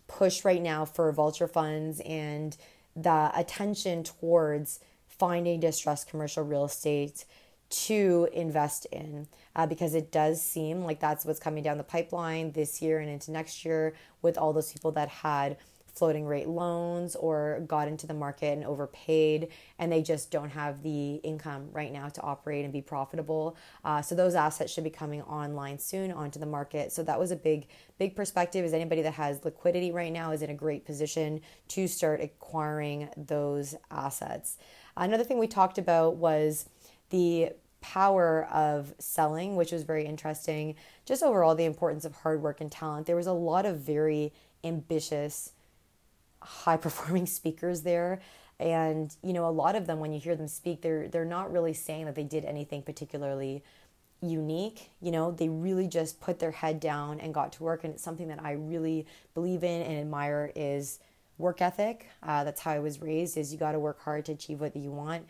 push 0.06 0.44
right 0.44 0.62
now 0.62 0.84
for 0.84 1.10
vulture 1.12 1.48
funds 1.48 2.00
and 2.00 2.56
the 2.94 3.30
attention 3.34 4.04
towards 4.04 4.80
finding 5.08 5.60
distressed 5.60 6.08
commercial 6.08 6.44
real 6.44 6.64
estate 6.64 7.24
to 7.68 8.28
invest 8.32 8.86
in 8.92 9.26
uh, 9.56 9.66
because 9.66 9.94
it 9.94 10.12
does 10.12 10.40
seem 10.40 10.84
like 10.84 11.00
that's 11.00 11.24
what's 11.24 11.40
coming 11.40 11.62
down 11.62 11.78
the 11.78 11.84
pipeline 11.84 12.52
this 12.52 12.80
year 12.80 13.00
and 13.00 13.10
into 13.10 13.30
next 13.32 13.64
year 13.64 13.94
with 14.22 14.38
all 14.38 14.52
those 14.52 14.72
people 14.72 14.92
that 14.92 15.08
had 15.08 15.56
floating 15.96 16.26
rate 16.26 16.46
loans 16.46 17.16
or 17.16 17.60
got 17.66 17.88
into 17.88 18.06
the 18.06 18.14
market 18.14 18.52
and 18.52 18.64
overpaid 18.64 19.48
and 19.78 19.90
they 19.90 20.02
just 20.02 20.30
don't 20.30 20.50
have 20.50 20.82
the 20.82 21.14
income 21.16 21.68
right 21.72 21.92
now 21.92 22.08
to 22.08 22.20
operate 22.20 22.64
and 22.64 22.72
be 22.72 22.82
profitable 22.82 23.56
uh, 23.84 24.02
so 24.02 24.14
those 24.14 24.34
assets 24.34 24.72
should 24.72 24.84
be 24.84 24.90
coming 24.90 25.22
online 25.22 25.78
soon 25.78 26.12
onto 26.12 26.38
the 26.38 26.46
market 26.46 26.92
so 26.92 27.02
that 27.02 27.18
was 27.18 27.30
a 27.30 27.36
big 27.36 27.66
big 27.98 28.14
perspective 28.14 28.64
is 28.64 28.72
anybody 28.72 29.02
that 29.02 29.14
has 29.14 29.44
liquidity 29.44 29.90
right 29.90 30.12
now 30.12 30.30
is 30.30 30.42
in 30.42 30.50
a 30.50 30.54
great 30.54 30.84
position 30.84 31.40
to 31.68 31.88
start 31.88 32.20
acquiring 32.20 33.08
those 33.16 33.74
assets 33.90 34.58
another 34.96 35.24
thing 35.24 35.38
we 35.38 35.46
talked 35.46 35.78
about 35.78 36.16
was 36.16 36.68
the 37.10 37.50
power 37.80 38.48
of 38.52 38.92
selling, 38.98 39.54
which 39.54 39.70
was 39.70 39.84
very 39.84 40.04
interesting. 40.06 40.74
Just 41.04 41.22
overall, 41.22 41.54
the 41.54 41.64
importance 41.64 42.04
of 42.04 42.12
hard 42.12 42.42
work 42.42 42.60
and 42.60 42.72
talent. 42.72 43.06
There 43.06 43.14
was 43.14 43.28
a 43.28 43.32
lot 43.32 43.64
of 43.64 43.78
very 43.78 44.32
ambitious 44.64 45.52
high 46.46 46.76
performing 46.86 47.26
speakers 47.26 47.82
there. 47.82 48.20
And 48.58 49.14
you 49.22 49.34
know 49.34 49.46
a 49.46 49.50
lot 49.50 49.76
of 49.76 49.86
them 49.86 50.00
when 50.00 50.14
you 50.14 50.20
hear 50.20 50.34
them 50.34 50.48
speak 50.48 50.80
they're 50.80 51.08
they're 51.08 51.26
not 51.26 51.52
really 51.52 51.74
saying 51.74 52.06
that 52.06 52.14
they 52.14 52.24
did 52.24 52.44
anything 52.44 52.82
particularly 52.82 53.62
unique. 54.22 54.90
You 55.02 55.10
know 55.10 55.30
they 55.30 55.50
really 55.50 55.86
just 55.86 56.20
put 56.20 56.38
their 56.38 56.52
head 56.52 56.80
down 56.80 57.20
and 57.20 57.34
got 57.34 57.52
to 57.54 57.62
work. 57.62 57.84
And 57.84 57.92
it's 57.92 58.02
something 58.02 58.28
that 58.28 58.42
i 58.42 58.52
really 58.52 59.06
believe 59.34 59.62
in 59.62 59.82
and 59.82 60.00
admire 60.00 60.52
is 60.56 61.00
work 61.36 61.60
ethic. 61.60 62.06
Uh, 62.22 62.44
that's 62.44 62.62
how 62.62 62.70
i 62.70 62.78
was 62.78 63.02
raised 63.02 63.36
is 63.36 63.52
you 63.52 63.58
got 63.58 63.72
to 63.72 63.78
work 63.78 64.00
hard 64.00 64.24
to 64.24 64.32
achieve 64.32 64.60
what 64.60 64.74
you 64.74 64.90
want. 64.90 65.26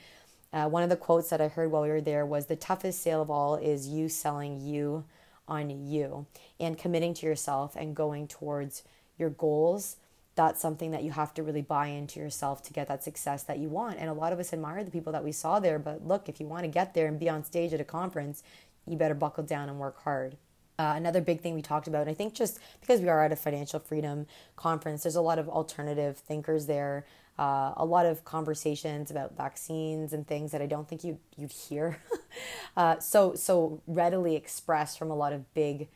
Uh, 0.52 0.68
one 0.68 0.84
of 0.84 0.88
the 0.88 0.96
quotes 0.96 1.28
that 1.30 1.40
i 1.40 1.48
heard 1.48 1.72
while 1.72 1.82
we 1.82 1.88
were 1.88 2.00
there 2.00 2.24
was 2.24 2.46
the 2.46 2.54
toughest 2.54 3.02
sale 3.02 3.20
of 3.20 3.28
all 3.28 3.56
is 3.56 3.88
you 3.88 4.08
selling 4.08 4.60
you 4.60 5.04
on 5.48 5.88
you 5.88 6.26
and 6.60 6.78
committing 6.78 7.12
to 7.14 7.26
yourself 7.26 7.74
and 7.76 7.94
going 7.94 8.28
towards 8.28 8.84
your 9.18 9.30
goals 9.30 9.96
that's 10.36 10.60
something 10.60 10.90
that 10.90 11.02
you 11.02 11.10
have 11.10 11.32
to 11.34 11.42
really 11.42 11.62
buy 11.62 11.88
into 11.88 12.20
yourself 12.20 12.62
to 12.62 12.72
get 12.72 12.88
that 12.88 13.02
success 13.02 13.42
that 13.44 13.58
you 13.58 13.68
want. 13.68 13.98
And 13.98 14.08
a 14.08 14.12
lot 14.12 14.32
of 14.32 14.38
us 14.38 14.52
admire 14.52 14.84
the 14.84 14.90
people 14.90 15.12
that 15.12 15.24
we 15.24 15.32
saw 15.32 15.58
there, 15.58 15.78
but 15.78 16.06
look, 16.06 16.28
if 16.28 16.38
you 16.38 16.46
want 16.46 16.62
to 16.64 16.68
get 16.68 16.94
there 16.94 17.06
and 17.06 17.18
be 17.18 17.28
on 17.28 17.42
stage 17.42 17.72
at 17.72 17.80
a 17.80 17.84
conference, 17.84 18.42
you 18.86 18.96
better 18.96 19.14
buckle 19.14 19.44
down 19.44 19.68
and 19.68 19.78
work 19.78 20.02
hard. 20.02 20.36
Uh, 20.78 20.92
another 20.94 21.22
big 21.22 21.40
thing 21.40 21.54
we 21.54 21.62
talked 21.62 21.88
about, 21.88 22.02
and 22.02 22.10
I 22.10 22.14
think 22.14 22.34
just 22.34 22.58
because 22.82 23.00
we 23.00 23.08
are 23.08 23.24
at 23.24 23.32
a 23.32 23.36
financial 23.36 23.80
freedom 23.80 24.26
conference, 24.56 25.04
there's 25.04 25.16
a 25.16 25.22
lot 25.22 25.38
of 25.38 25.48
alternative 25.48 26.18
thinkers 26.18 26.66
there, 26.66 27.06
uh, 27.38 27.72
a 27.76 27.84
lot 27.86 28.04
of 28.04 28.26
conversations 28.26 29.10
about 29.10 29.34
vaccines 29.38 30.12
and 30.12 30.26
things 30.26 30.52
that 30.52 30.60
I 30.60 30.66
don't 30.66 30.86
think 30.86 31.02
you'd, 31.02 31.18
you'd 31.36 31.52
hear 31.52 31.98
uh, 32.76 32.98
so 32.98 33.34
so 33.34 33.80
readily 33.86 34.36
expressed 34.36 34.98
from 34.98 35.10
a 35.10 35.16
lot 35.16 35.32
of 35.32 35.52
big 35.54 35.88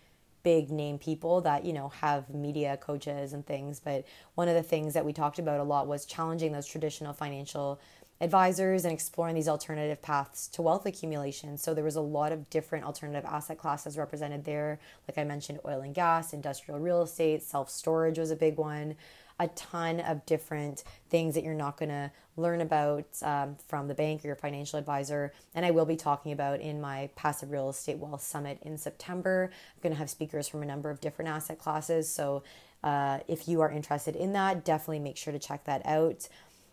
big 0.43 0.71
name 0.71 0.99
people 0.99 1.41
that 1.41 1.65
you 1.65 1.73
know 1.73 1.89
have 1.89 2.29
media 2.31 2.77
coaches 2.79 3.33
and 3.33 3.47
things 3.47 3.81
but 3.81 4.05
one 4.35 4.49
of 4.49 4.55
the 4.55 4.63
things 4.63 4.95
that 4.95 5.05
we 5.05 5.13
talked 5.13 5.39
about 5.39 5.61
a 5.61 5.63
lot 5.63 5.87
was 5.87 6.05
challenging 6.07 6.53
those 6.53 6.67
traditional 6.67 7.13
financial 7.13 7.81
advisors 8.21 8.85
and 8.85 8.93
exploring 8.93 9.35
these 9.35 9.49
alternative 9.49 10.03
paths 10.03 10.47
to 10.49 10.63
wealth 10.63 10.87
accumulation 10.87 11.57
so 11.57 11.73
there 11.73 11.85
was 11.85 11.97
a 11.97 12.01
lot 12.01 12.33
of 12.33 12.49
different 12.51 12.85
alternative 12.85 13.25
asset 13.25 13.59
classes 13.59 13.97
represented 13.97 14.45
there 14.45 14.79
like 15.09 15.17
i 15.19 15.25
mentioned 15.25 15.59
oil 15.67 15.81
and 15.81 15.95
gas 15.95 16.33
industrial 16.33 16.79
real 16.79 17.03
estate 17.03 17.43
self 17.43 17.71
storage 17.71 18.19
was 18.19 18.31
a 18.31 18.37
big 18.37 18.57
one 18.57 18.95
a 19.41 19.49
ton 19.49 20.01
of 20.01 20.25
different 20.27 20.85
things 21.09 21.35
that 21.35 21.43
you're 21.43 21.55
not 21.55 21.79
going 21.79 21.89
to 21.89 22.11
learn 22.37 22.61
about 22.61 23.07
um, 23.23 23.57
from 23.67 23.89
the 23.89 23.95
bank 23.95 24.23
or 24.23 24.29
your 24.29 24.37
financial 24.37 24.79
advisor. 24.79 25.33
And 25.55 25.65
I 25.65 25.71
will 25.71 25.87
be 25.87 25.97
talking 25.97 26.33
about 26.33 26.61
in 26.61 26.79
my 26.79 27.09
Passive 27.17 27.51
Real 27.51 27.71
Estate 27.71 27.97
Wealth 27.99 28.23
Summit 28.23 28.59
in 28.63 28.77
September. 28.77 29.51
I'm 29.51 29.83
going 29.83 29.95
to 29.95 29.99
have 29.99 30.11
speakers 30.11 30.47
from 30.47 30.63
a 30.63 30.67
number 30.67 30.91
of 30.91 31.01
different 31.01 31.31
asset 31.31 31.59
classes. 31.59 32.07
So 32.09 32.43
uh, 32.85 33.21
if 33.29 33.49
you 33.49 33.63
are 33.63 33.71
interested 33.71 34.15
in 34.15 34.35
that, 34.35 34.63
definitely 34.63 35.01
make 35.01 35.17
sure 35.17 35.33
to 35.33 35.39
check 35.39 35.65
that 35.65 35.85
out. 35.87 36.29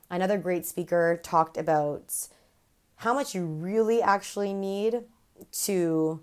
Another 0.09 0.37
great 0.37 0.65
speaker 0.65 1.19
talked 1.21 1.57
about 1.57 2.13
how 2.97 3.13
much 3.13 3.35
you 3.35 3.45
really 3.45 4.01
actually 4.01 4.53
need 4.53 5.03
to 5.63 6.21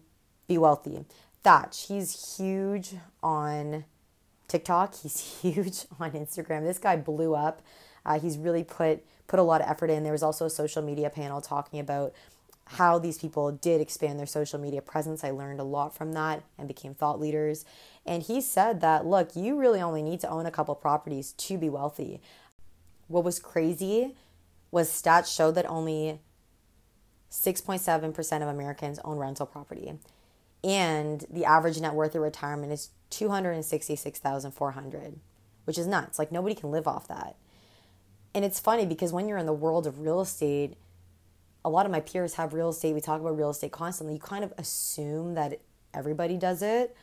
be 0.48 0.58
wealthy. 0.58 1.04
Thatch, 1.42 1.86
he's 1.88 2.36
huge 2.36 2.94
on 3.22 3.84
TikTok. 4.48 4.94
He's 4.96 5.40
huge 5.42 5.84
on 6.00 6.12
Instagram. 6.12 6.64
This 6.64 6.78
guy 6.78 6.96
blew 6.96 7.34
up. 7.34 7.62
Uh, 8.06 8.18
he's 8.18 8.38
really 8.38 8.64
put 8.64 9.04
put 9.26 9.38
a 9.38 9.42
lot 9.42 9.62
of 9.62 9.68
effort 9.68 9.90
in. 9.90 10.02
There 10.02 10.12
was 10.12 10.22
also 10.22 10.46
a 10.46 10.50
social 10.50 10.82
media 10.82 11.08
panel 11.08 11.40
talking 11.40 11.80
about 11.80 12.12
how 12.66 12.98
these 12.98 13.18
people 13.18 13.52
did 13.52 13.80
expand 13.80 14.18
their 14.18 14.26
social 14.26 14.58
media 14.58 14.80
presence. 14.80 15.22
I 15.22 15.30
learned 15.30 15.60
a 15.60 15.64
lot 15.64 15.94
from 15.94 16.12
that 16.12 16.42
and 16.58 16.66
became 16.66 16.94
thought 16.94 17.20
leaders. 17.20 17.64
And 18.06 18.22
he 18.22 18.40
said 18.40 18.80
that 18.80 19.06
look, 19.06 19.36
you 19.36 19.58
really 19.58 19.80
only 19.80 20.02
need 20.02 20.20
to 20.20 20.28
own 20.28 20.46
a 20.46 20.50
couple 20.50 20.74
properties 20.74 21.32
to 21.32 21.58
be 21.58 21.68
wealthy. 21.68 22.20
What 23.08 23.24
was 23.24 23.38
crazy 23.38 24.14
was 24.70 24.90
stats 24.90 25.34
showed 25.34 25.54
that 25.56 25.68
only 25.68 26.20
6.7% 27.30 28.42
of 28.42 28.48
Americans 28.48 28.98
own 29.04 29.18
rental 29.18 29.46
property. 29.46 29.92
And 30.62 31.26
the 31.30 31.44
average 31.44 31.80
net 31.80 31.94
worth 31.94 32.14
of 32.14 32.22
retirement 32.22 32.72
is 32.72 32.90
266,400, 33.10 35.18
which 35.64 35.78
is 35.78 35.86
nuts. 35.86 36.18
Like 36.18 36.32
nobody 36.32 36.54
can 36.54 36.70
live 36.70 36.88
off 36.88 37.06
that. 37.08 37.36
And 38.34 38.44
it's 38.44 38.58
funny 38.58 38.86
because 38.86 39.12
when 39.12 39.28
you're 39.28 39.38
in 39.38 39.46
the 39.46 39.52
world 39.52 39.86
of 39.86 40.00
real 40.00 40.20
estate, 40.20 40.74
a 41.64 41.70
lot 41.70 41.86
of 41.86 41.92
my 41.92 42.00
peers 42.00 42.34
have 42.34 42.52
real 42.52 42.70
estate. 42.70 42.94
We 42.94 43.00
talk 43.00 43.20
about 43.20 43.36
real 43.36 43.50
estate 43.50 43.72
constantly. 43.72 44.14
You 44.14 44.20
kind 44.20 44.44
of 44.44 44.52
assume 44.58 45.34
that 45.34 45.60
everybody 45.92 46.36
does 46.36 46.62
it. 46.62 46.96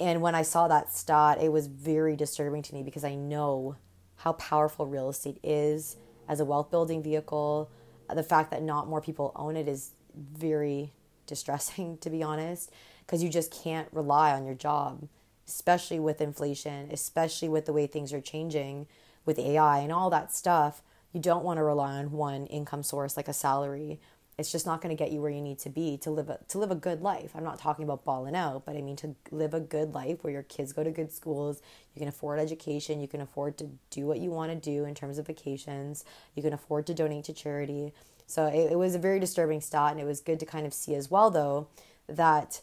And 0.00 0.22
when 0.22 0.34
I 0.34 0.42
saw 0.42 0.66
that 0.68 0.92
stat, 0.92 1.42
it 1.42 1.52
was 1.52 1.66
very 1.66 2.16
disturbing 2.16 2.62
to 2.62 2.74
me 2.74 2.82
because 2.82 3.04
I 3.04 3.14
know 3.14 3.76
how 4.22 4.32
powerful 4.34 4.86
real 4.86 5.08
estate 5.08 5.38
is 5.42 5.96
as 6.28 6.40
a 6.40 6.44
wealth 6.44 6.70
building 6.70 7.02
vehicle. 7.02 7.70
Uh, 8.08 8.14
the 8.14 8.22
fact 8.22 8.50
that 8.50 8.62
not 8.62 8.88
more 8.88 9.00
people 9.00 9.32
own 9.36 9.56
it 9.56 9.68
is 9.68 9.92
very 10.14 10.92
distressing, 11.26 11.96
to 12.00 12.10
be 12.10 12.22
honest, 12.22 12.70
because 13.06 13.22
you 13.22 13.28
just 13.28 13.52
can't 13.52 13.88
rely 13.92 14.32
on 14.32 14.44
your 14.44 14.54
job 14.54 15.08
especially 15.46 15.98
with 15.98 16.20
inflation, 16.20 16.88
especially 16.90 17.48
with 17.48 17.66
the 17.66 17.72
way 17.72 17.86
things 17.86 18.12
are 18.12 18.20
changing 18.20 18.86
with 19.24 19.38
AI 19.38 19.78
and 19.78 19.92
all 19.92 20.10
that 20.10 20.32
stuff, 20.32 20.82
you 21.12 21.20
don't 21.20 21.44
want 21.44 21.58
to 21.58 21.62
rely 21.62 21.98
on 21.98 22.12
one 22.12 22.46
income 22.46 22.82
source 22.82 23.16
like 23.16 23.28
a 23.28 23.32
salary. 23.32 24.00
It's 24.38 24.50
just 24.50 24.64
not 24.64 24.80
going 24.80 24.96
to 24.96 24.98
get 24.98 25.12
you 25.12 25.20
where 25.20 25.30
you 25.30 25.42
need 25.42 25.58
to 25.60 25.68
be 25.68 25.98
to 25.98 26.10
live 26.10 26.30
a, 26.30 26.38
to 26.48 26.58
live 26.58 26.70
a 26.70 26.76
good 26.76 27.02
life. 27.02 27.32
I'm 27.34 27.44
not 27.44 27.58
talking 27.58 27.84
about 27.84 28.04
balling 28.04 28.34
out, 28.34 28.64
but 28.64 28.76
I 28.76 28.80
mean 28.80 28.96
to 28.96 29.14
live 29.30 29.52
a 29.52 29.60
good 29.60 29.94
life 29.94 30.24
where 30.24 30.32
your 30.32 30.42
kids 30.42 30.72
go 30.72 30.82
to 30.82 30.90
good 30.90 31.12
schools, 31.12 31.60
you 31.94 32.00
can 32.00 32.08
afford 32.08 32.40
education, 32.40 33.00
you 33.00 33.08
can 33.08 33.20
afford 33.20 33.58
to 33.58 33.68
do 33.90 34.06
what 34.06 34.20
you 34.20 34.30
want 34.30 34.50
to 34.50 34.56
do 34.56 34.84
in 34.84 34.94
terms 34.94 35.18
of 35.18 35.26
vacations, 35.26 36.04
you 36.34 36.42
can 36.42 36.52
afford 36.52 36.86
to 36.86 36.94
donate 36.94 37.24
to 37.24 37.32
charity. 37.34 37.92
So 38.26 38.46
it, 38.46 38.72
it 38.72 38.78
was 38.78 38.94
a 38.94 38.98
very 38.98 39.20
disturbing 39.20 39.60
stat, 39.60 39.92
and 39.92 40.00
it 40.00 40.06
was 40.06 40.20
good 40.20 40.40
to 40.40 40.46
kind 40.46 40.66
of 40.66 40.72
see 40.72 40.94
as 40.94 41.10
well, 41.10 41.30
though, 41.30 41.68
that 42.08 42.62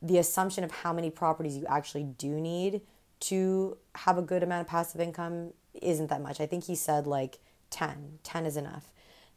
the 0.00 0.18
assumption 0.18 0.64
of 0.64 0.70
how 0.70 0.92
many 0.92 1.10
properties 1.10 1.56
you 1.56 1.66
actually 1.68 2.04
do 2.04 2.40
need 2.40 2.80
to 3.20 3.76
have 3.94 4.18
a 4.18 4.22
good 4.22 4.42
amount 4.42 4.62
of 4.62 4.66
passive 4.66 5.00
income 5.00 5.52
isn't 5.74 6.08
that 6.08 6.20
much. 6.20 6.40
I 6.40 6.46
think 6.46 6.64
he 6.64 6.74
said 6.74 7.06
like 7.06 7.38
10. 7.70 8.18
10 8.22 8.46
is 8.46 8.56
enough. 8.56 8.91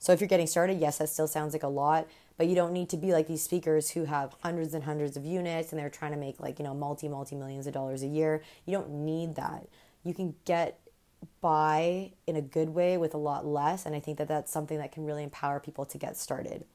So 0.05 0.13
if 0.13 0.21
you're 0.21 0.27
getting 0.27 0.45
started, 0.45 0.79
yes, 0.79 0.99
that 0.99 1.09
still 1.09 1.27
sounds 1.27 1.53
like 1.53 1.63
a 1.63 1.67
lot, 1.67 2.07
but 2.37 2.45
you 2.45 2.53
don't 2.53 2.73
need 2.73 2.89
to 2.89 2.97
be 2.97 3.11
like 3.11 3.25
these 3.25 3.41
speakers 3.41 3.89
who 3.89 4.05
have 4.05 4.35
hundreds 4.43 4.75
and 4.75 4.83
hundreds 4.83 5.17
of 5.17 5.25
units 5.25 5.71
and 5.71 5.79
they're 5.79 5.89
trying 5.89 6.11
to 6.11 6.17
make 6.17 6.39
like, 6.39 6.59
you 6.59 6.63
know, 6.63 6.75
multi 6.75 7.07
multi 7.07 7.35
millions 7.35 7.65
of 7.65 7.73
dollars 7.73 8.03
a 8.03 8.07
year. 8.07 8.43
You 8.67 8.73
don't 8.73 8.91
need 8.91 9.33
that. 9.33 9.67
You 10.03 10.13
can 10.13 10.35
get 10.45 10.79
by 11.41 12.11
in 12.27 12.35
a 12.35 12.41
good 12.41 12.69
way 12.69 12.97
with 12.97 13.15
a 13.15 13.17
lot 13.17 13.47
less, 13.47 13.87
and 13.87 13.95
I 13.95 13.99
think 13.99 14.19
that 14.19 14.27
that's 14.27 14.51
something 14.51 14.77
that 14.77 14.91
can 14.91 15.05
really 15.05 15.23
empower 15.23 15.59
people 15.59 15.85
to 15.85 15.97
get 15.97 16.17
started. 16.17 16.65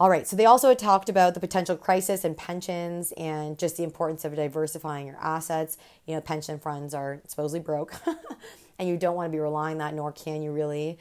All 0.00 0.08
right, 0.08 0.26
so 0.26 0.34
they 0.34 0.46
also 0.46 0.72
talked 0.72 1.10
about 1.10 1.34
the 1.34 1.40
potential 1.40 1.76
crisis 1.76 2.24
in 2.24 2.34
pensions 2.34 3.12
and 3.18 3.58
just 3.58 3.76
the 3.76 3.82
importance 3.82 4.24
of 4.24 4.34
diversifying 4.34 5.06
your 5.06 5.18
assets. 5.20 5.76
You 6.06 6.14
know, 6.14 6.22
pension 6.22 6.58
funds 6.58 6.94
are 6.94 7.20
supposedly 7.26 7.60
broke, 7.60 7.92
and 8.78 8.88
you 8.88 8.96
don't 8.96 9.16
want 9.16 9.26
to 9.26 9.32
be 9.36 9.38
relying 9.38 9.72
on 9.72 9.78
that, 9.78 9.94
nor 9.94 10.12
can 10.12 10.40
you 10.40 10.50
really. 10.50 10.98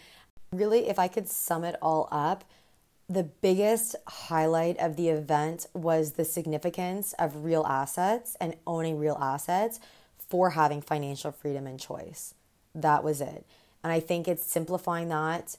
Really, 0.51 0.87
if 0.87 0.97
I 0.97 1.07
could 1.07 1.27
sum 1.27 1.63
it 1.63 1.75
all 1.81 2.07
up, 2.11 2.43
the 3.09 3.23
biggest 3.23 3.95
highlight 4.07 4.77
of 4.79 4.95
the 4.95 5.09
event 5.09 5.67
was 5.73 6.13
the 6.13 6.25
significance 6.25 7.13
of 7.13 7.45
real 7.45 7.65
assets 7.65 8.35
and 8.41 8.55
owning 8.65 8.97
real 8.97 9.17
assets 9.21 9.79
for 10.17 10.51
having 10.51 10.81
financial 10.81 11.31
freedom 11.31 11.67
and 11.67 11.79
choice. 11.79 12.33
That 12.75 13.03
was 13.03 13.21
it. 13.21 13.45
And 13.83 13.93
I 13.93 13.99
think 13.99 14.27
it's 14.27 14.43
simplifying 14.43 15.07
that 15.09 15.57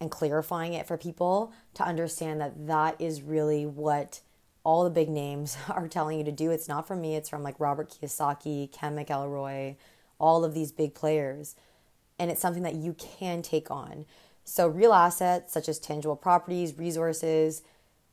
and 0.00 0.10
clarifying 0.10 0.72
it 0.72 0.86
for 0.86 0.96
people 0.96 1.52
to 1.74 1.82
understand 1.82 2.40
that 2.40 2.66
that 2.66 2.98
is 2.98 3.22
really 3.22 3.66
what 3.66 4.20
all 4.64 4.84
the 4.84 4.90
big 4.90 5.08
names 5.08 5.56
are 5.68 5.88
telling 5.88 6.18
you 6.18 6.24
to 6.24 6.32
do. 6.32 6.50
It's 6.50 6.68
not 6.68 6.88
from 6.88 7.00
me, 7.00 7.16
it's 7.16 7.28
from 7.28 7.42
like 7.42 7.60
Robert 7.60 7.90
Kiyosaki, 7.90 8.72
Ken 8.72 8.96
McElroy, 8.96 9.76
all 10.18 10.44
of 10.44 10.54
these 10.54 10.72
big 10.72 10.94
players. 10.94 11.54
And 12.18 12.30
it's 12.30 12.40
something 12.40 12.62
that 12.62 12.74
you 12.74 12.94
can 12.94 13.42
take 13.42 13.70
on. 13.70 14.06
So, 14.48 14.68
real 14.68 14.92
assets 14.92 15.52
such 15.52 15.68
as 15.68 15.80
tangible 15.80 16.14
properties, 16.14 16.78
resources 16.78 17.62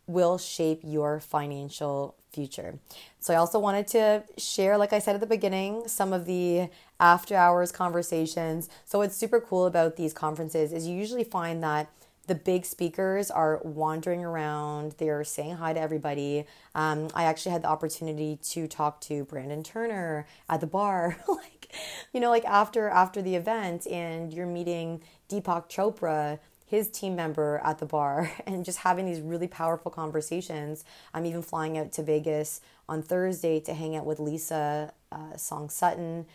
will 0.08 0.38
shape 0.40 0.82
your 0.84 1.20
financial 1.20 2.16
future. 2.32 2.80
So, 3.20 3.34
I 3.34 3.38
also 3.38 3.60
wanted 3.60 3.86
to 3.90 4.24
share, 4.38 4.76
like 4.78 4.94
I 4.94 5.00
said 5.00 5.14
at 5.14 5.22
the 5.22 5.28
beginning, 5.28 5.88
some 5.88 6.12
of 6.12 6.26
the 6.26 6.70
after 7.00 7.36
hours 7.36 7.72
conversations. 7.72 8.68
So, 8.84 8.98
what's 8.98 9.16
super 9.16 9.40
cool 9.40 9.68
about 9.68 9.96
these 9.96 10.12
conferences 10.12 10.74
is 10.74 10.88
you 10.88 10.98
usually 10.98 11.24
find 11.24 11.62
that 11.62 11.90
the 12.26 12.36
big 12.36 12.66
speakers 12.66 13.30
are 13.30 13.60
wandering 13.64 14.24
around. 14.24 14.96
They're 14.98 15.24
saying 15.24 15.58
hi 15.58 15.74
to 15.74 15.80
everybody. 15.80 16.46
Um, 16.74 17.10
I 17.14 17.26
actually 17.26 17.52
had 17.52 17.64
the 17.64 17.68
opportunity 17.68 18.40
to 18.44 18.68
talk 18.68 19.02
to 19.02 19.26
Brandon 19.26 19.62
Turner 19.62 20.26
at 20.50 20.62
the 20.62 20.68
bar, 20.68 21.18
like 21.28 21.72
you 22.14 22.20
know, 22.20 22.30
like 22.30 22.46
after 22.46 22.88
after 22.90 23.22
the 23.22 23.36
event, 23.36 23.88
and 23.88 24.34
you're 24.34 24.48
meeting 24.48 25.02
Deepak 25.34 25.70
Chopra, 25.70 26.40
his 26.66 26.90
team 26.90 27.16
member 27.16 27.62
at 27.64 27.80
the 27.80 27.86
bar, 27.86 28.32
and 28.46 28.64
just 28.64 28.80
having 28.80 29.06
these 29.06 29.22
really 29.22 29.48
powerful 29.48 29.92
conversations. 29.92 30.84
I'm 31.14 31.26
even 31.26 31.42
flying 31.42 31.78
out 31.78 31.92
to 31.94 32.04
Vegas 32.04 32.62
on 32.88 33.02
Thursday 33.02 33.60
to 33.62 33.74
hang 33.74 33.96
out 33.96 34.06
with 34.06 34.20
Lisa 34.20 34.94
uh, 35.12 35.38
Song 35.38 35.70
Sutton. 35.70 36.26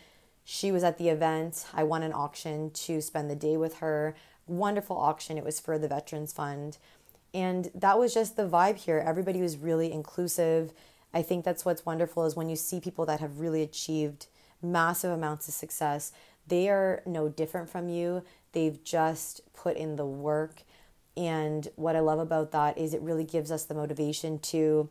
She 0.43 0.71
was 0.71 0.83
at 0.83 0.97
the 0.97 1.09
event. 1.09 1.65
I 1.73 1.83
won 1.83 2.03
an 2.03 2.13
auction 2.13 2.71
to 2.71 3.01
spend 3.01 3.29
the 3.29 3.35
day 3.35 3.55
with 3.55 3.77
her 3.77 4.15
wonderful 4.47 4.97
auction. 4.97 5.37
It 5.37 5.43
was 5.43 5.59
for 5.59 5.77
the 5.77 5.87
Veterans 5.87 6.33
Fund. 6.33 6.77
And 7.33 7.69
that 7.75 7.99
was 7.99 8.13
just 8.13 8.35
the 8.35 8.47
vibe 8.47 8.77
here. 8.77 9.03
Everybody 9.05 9.41
was 9.41 9.57
really 9.57 9.91
inclusive. 9.91 10.73
I 11.13 11.21
think 11.21 11.45
that's 11.45 11.65
what's 11.65 11.85
wonderful 11.85 12.25
is 12.25 12.35
when 12.35 12.49
you 12.49 12.55
see 12.55 12.79
people 12.79 13.05
that 13.05 13.19
have 13.19 13.39
really 13.39 13.61
achieved 13.61 14.25
massive 14.61 15.11
amounts 15.11 15.47
of 15.47 15.53
success, 15.53 16.11
they 16.47 16.67
are 16.69 17.03
no 17.05 17.29
different 17.29 17.69
from 17.69 17.89
you. 17.89 18.23
They've 18.51 18.83
just 18.83 19.41
put 19.53 19.77
in 19.77 19.95
the 19.95 20.05
work. 20.05 20.63
And 21.17 21.67
what 21.75 21.95
I 21.95 21.99
love 21.99 22.19
about 22.19 22.51
that 22.51 22.77
is 22.77 22.93
it 22.93 23.01
really 23.01 23.23
gives 23.23 23.51
us 23.51 23.65
the 23.65 23.73
motivation 23.73 24.39
to 24.39 24.89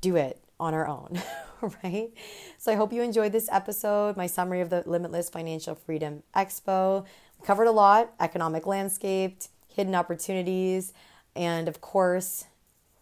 do 0.00 0.16
it 0.16 0.42
on 0.58 0.74
our 0.74 0.86
own, 0.86 1.20
right? 1.82 2.10
So 2.58 2.72
I 2.72 2.76
hope 2.76 2.92
you 2.92 3.02
enjoyed 3.02 3.32
this 3.32 3.48
episode, 3.50 4.16
my 4.16 4.26
summary 4.26 4.60
of 4.60 4.70
the 4.70 4.82
Limitless 4.86 5.28
Financial 5.28 5.74
Freedom 5.74 6.22
Expo 6.34 7.04
covered 7.44 7.66
a 7.66 7.72
lot 7.72 8.12
economic 8.20 8.66
landscape, 8.66 9.40
hidden 9.68 9.94
opportunities, 9.94 10.92
and 11.34 11.66
of 11.66 11.80
course, 11.80 12.44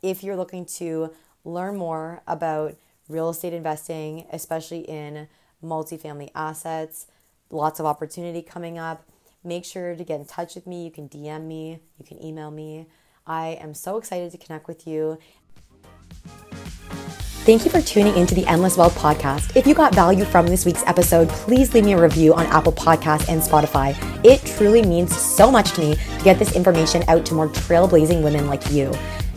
if 0.03 0.23
you're 0.23 0.37
looking 0.37 0.65
to 0.65 1.13
learn 1.45 1.77
more 1.77 2.23
about 2.27 2.77
real 3.09 3.29
estate 3.29 3.53
investing, 3.53 4.27
especially 4.33 4.81
in 4.81 5.29
multifamily 5.63 6.31
assets, 6.35 7.07
lots 7.51 7.81
of 7.81 7.87
opportunity 7.87 8.41
coming 8.41 8.79
up. 8.79 9.05
Make 9.43 9.65
sure 9.65 9.95
to 9.95 10.05
get 10.05 10.21
in 10.21 10.27
touch 10.27 10.55
with 10.55 10.67
me. 10.67 10.85
You 10.85 10.91
can 10.91 11.09
DM 11.09 11.47
me, 11.47 11.81
you 11.99 12.05
can 12.05 12.23
email 12.23 12.51
me. 12.51 12.87
I 13.27 13.59
am 13.61 13.75
so 13.75 13.97
excited 13.97 14.33
to 14.33 14.39
connect 14.39 14.67
with 14.67 14.87
you 14.87 15.19
Thank 17.45 17.65
you 17.65 17.71
for 17.71 17.81
tuning 17.81 18.15
into 18.17 18.35
the 18.35 18.47
Endless 18.47 18.77
Wealth 18.77 18.97
podcast. 18.99 19.57
If 19.57 19.67
you 19.67 19.75
got 19.75 19.95
value 19.95 20.27
from 20.27 20.47
this 20.47 20.67
week's 20.67 20.85
episode, 20.87 21.29
please 21.31 21.73
leave 21.73 21.87
me 21.87 21.95
a 21.95 22.01
review 22.01 22.35
on 22.35 22.45
Apple 22.47 22.73
Podcasts 22.73 23.31
and 23.31 23.41
Spotify. 23.41 23.97
It 24.23 24.45
truly 24.57 24.83
means 24.83 25.17
so 25.17 25.51
much 25.51 25.73
to 25.73 25.81
me 25.81 25.95
to 25.95 26.25
get 26.25 26.39
this 26.39 26.55
information 26.55 27.03
out 27.09 27.25
to 27.27 27.35
more 27.35 27.49
trailblazing 27.49 28.23
women 28.23 28.47
like 28.47 28.71
you. 28.71 28.93